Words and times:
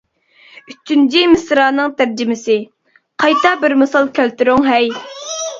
ئۈچىنچى 0.71 1.21
مىسرانىڭ 1.33 1.93
تەرجىمىسى: 1.99 2.57
قايتا 3.25 3.55
بىر 3.65 3.79
مىسال 3.83 4.11
كەلتۈرۈڭ 4.19 4.71
ھەي! 4.73 4.91